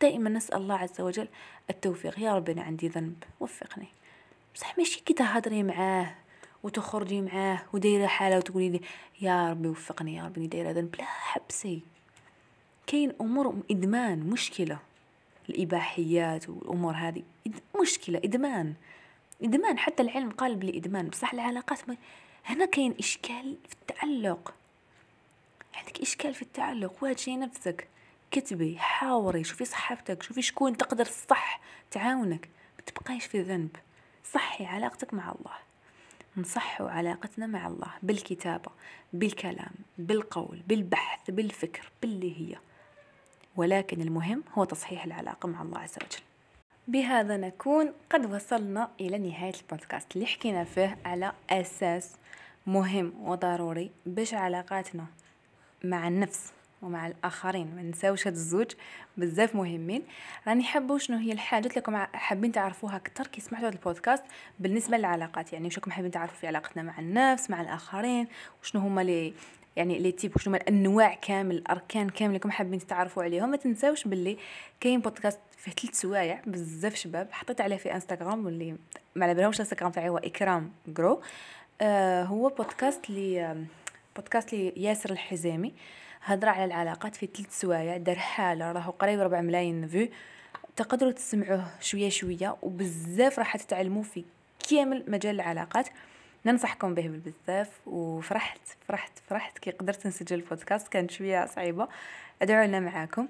[0.00, 1.28] دائما نسأل الله عز وجل
[1.70, 2.18] التوفيق.
[2.18, 3.24] يا ربي أنا عندي ذنب.
[3.40, 3.88] وفقني.
[4.54, 6.14] بصح ماشي كي تهضري معاه
[6.62, 8.80] وتخرجي معاه ودايرة حالة وتقولي لي
[9.20, 10.94] يا ربي وفقني يا ربي دايرة ذنب.
[10.98, 11.82] لا حبسي.
[12.86, 14.78] كاين أمور إدمان مشكلة.
[15.48, 17.22] الإباحيات والأمور هذه.
[17.80, 18.74] مشكلة إدمان.
[19.42, 21.96] إدمان حتى العلم قال بالإدمان بصح العلاقات ما
[22.44, 24.54] هنا كاين إشكال في التعلق.
[25.74, 27.88] عندك إشكال في التعلق واجهي نفسك
[28.30, 32.48] كتبي حاوري شوفي صحابتك شوفي شكون تقدر الصح تعاونك.
[32.78, 33.76] ما تبقايش في ذنب.
[34.24, 35.56] صحي علاقتك مع الله.
[36.36, 38.70] نصحوا علاقتنا مع الله بالكتابة
[39.12, 42.56] بالكلام بالقول بالبحث بالفكر باللي هي.
[43.56, 46.27] ولكن المهم هو تصحيح العلاقة مع الله عز وجل.
[46.88, 52.12] بهذا نكون قد وصلنا إلى نهاية البودكاست اللي حكينا فيه على أساس
[52.66, 55.06] مهم وضروري باش علاقاتنا
[55.84, 58.66] مع النفس ومع الآخرين ما نساوش هاد الزوج
[59.16, 60.02] بزاف مهمين.
[60.48, 64.24] راني حابة شنو هي الحاجات اللي راكم حابين تعرفوها أكثر كي سمعتوا هذا البودكاست
[64.60, 68.28] بالنسبة للعلاقات يعني واش راكم حابين تعرفوا في علاقتنا مع النفس مع الآخرين
[68.62, 69.34] وشنو هما لي
[69.78, 73.50] يعني les types شنو الأنواع كامل الأركان كامل اللي حابين تتعرفوا عليهم.
[73.50, 74.36] ما تنساوش باللي
[74.80, 77.28] كاين بودكاست فيه ثلاث سوايع بزاف شباب.
[77.32, 78.76] حطيت عليه في إنستغرام واللي
[79.14, 81.22] ما على بالهمش إنستغرام تاعي هو إكرام جرو
[81.80, 83.56] آه هو بودكاست لي
[84.16, 85.72] بودكاست لي ياسر الحزامي
[86.22, 87.96] هضر على العلاقات في ثلاث سوايع.
[87.96, 90.08] دار حالة راهو قريب 4 ملايين فيو
[90.76, 94.24] تقدروا تسمعوه شوية شوية وبزاف راح تتعلموا في
[94.70, 95.88] كامل مجال العلاقات.
[96.46, 100.88] ننصحكم به بزاف وفرحت فرحت فرحت كي قدرت نسجل البودكاست.
[100.88, 101.88] كانت شوية صعيبة.
[102.42, 103.28] ادعوا لنا معاكم.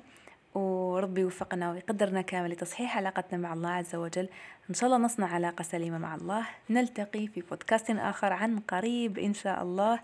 [0.55, 4.29] وربي يوفقنا ويقدرنا كامل لتصحيح علاقتنا مع الله عز وجل.
[4.71, 6.47] إن شاء الله نصنع علاقة سليمة مع الله.
[6.71, 10.01] نلتقي في بودكاست آخر عن قريب إن شاء الله.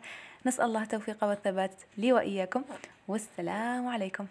[0.46, 2.64] نسأل الله التوفيق والثبات لي وإياكم.
[3.08, 4.26] والسلام عليكم.